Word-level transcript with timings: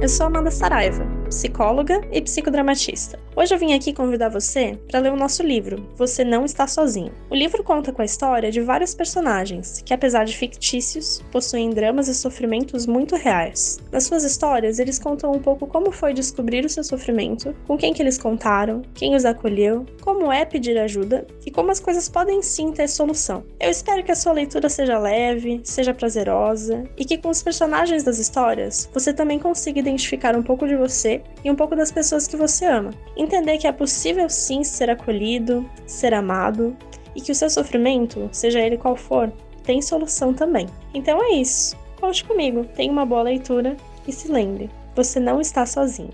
eu 0.00 0.08
sou 0.08 0.26
Amanda 0.26 0.50
Saraiva, 0.50 1.04
psicóloga 1.30 2.00
e 2.10 2.20
psicodramatista. 2.20 3.18
Hoje 3.36 3.54
eu 3.54 3.58
vim 3.58 3.72
aqui 3.72 3.92
convidar 3.92 4.28
você 4.28 4.76
para 4.90 4.98
ler 4.98 5.12
o 5.12 5.16
nosso 5.16 5.42
livro, 5.42 5.88
Você 5.96 6.24
Não 6.24 6.44
Está 6.44 6.66
Sozinho. 6.66 7.12
O 7.30 7.34
livro 7.34 7.62
conta 7.62 7.92
com 7.92 8.02
a 8.02 8.04
história 8.04 8.50
de 8.50 8.60
vários 8.60 8.94
personagens 8.94 9.80
que, 9.86 9.94
apesar 9.94 10.24
de 10.24 10.36
fictícios, 10.36 11.22
possuem 11.30 11.70
dramas 11.70 12.08
e 12.08 12.14
sofrimentos 12.14 12.84
muito 12.84 13.14
reais. 13.14 13.78
Nas 13.92 14.04
suas 14.04 14.24
histórias, 14.24 14.80
eles 14.80 14.98
contam 14.98 15.30
um 15.30 15.38
pouco 15.38 15.68
como 15.68 15.92
foi 15.92 16.12
descobrir 16.12 16.64
o 16.64 16.68
seu 16.68 16.82
sofrimento, 16.82 17.54
com 17.66 17.78
quem 17.78 17.94
que 17.94 18.02
eles 18.02 18.18
contaram, 18.18 18.82
quem 18.92 19.14
os 19.14 19.24
acolheu, 19.24 19.86
como 20.02 20.32
é 20.32 20.44
pedir 20.44 20.76
ajuda 20.78 21.26
e 21.46 21.50
como 21.50 21.70
as 21.70 21.78
coisas 21.78 22.08
podem 22.08 22.42
sim 22.42 22.72
ter 22.72 22.88
solução. 22.88 23.44
Eu 23.60 23.70
espero 23.70 24.02
que 24.02 24.10
a 24.10 24.16
sua 24.16 24.32
leitura 24.32 24.68
seja 24.68 24.98
leve, 24.98 25.60
seja 25.62 25.94
prazerosa 25.94 26.84
e 26.96 27.04
que 27.04 27.16
com 27.16 27.28
os 27.28 27.42
personagens 27.42 28.02
das 28.02 28.18
histórias 28.18 28.90
você 28.92 29.14
também 29.14 29.38
consiga 29.38 29.78
identificar 29.78 30.36
um 30.36 30.42
pouco 30.42 30.66
de 30.66 30.76
você 30.76 31.19
e 31.44 31.50
um 31.50 31.56
pouco 31.56 31.76
das 31.76 31.90
pessoas 31.90 32.26
que 32.26 32.36
você 32.36 32.64
ama. 32.64 32.90
Entender 33.16 33.58
que 33.58 33.66
é 33.66 33.72
possível 33.72 34.28
sim 34.28 34.62
ser 34.64 34.90
acolhido, 34.90 35.68
ser 35.86 36.14
amado 36.14 36.76
e 37.14 37.20
que 37.20 37.32
o 37.32 37.34
seu 37.34 37.50
sofrimento, 37.50 38.28
seja 38.32 38.60
ele 38.60 38.76
qual 38.76 38.96
for, 38.96 39.32
tem 39.64 39.82
solução 39.82 40.32
também. 40.32 40.66
Então 40.94 41.22
é 41.22 41.34
isso. 41.34 41.76
Conte 42.00 42.24
comigo, 42.24 42.64
tenha 42.74 42.92
uma 42.92 43.04
boa 43.04 43.22
leitura 43.22 43.76
e 44.06 44.12
se 44.12 44.30
lembre, 44.30 44.70
você 44.94 45.20
não 45.20 45.40
está 45.40 45.66
sozinho. 45.66 46.10